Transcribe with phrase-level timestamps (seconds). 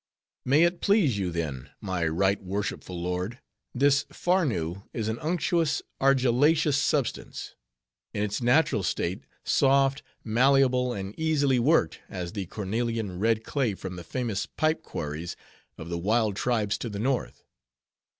[0.43, 3.39] "May it please you, then, my right worshipful lord,
[3.71, 7.53] this Farnoo is an unctuous, argillaceous substance;
[8.11, 13.95] in its natural state, soft, malleable, and easily worked as the cornelian red clay from
[13.95, 15.35] the famous pipe quarries
[15.77, 17.43] of the wild tribes to the North.